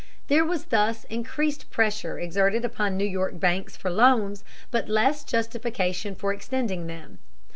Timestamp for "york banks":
3.05-3.77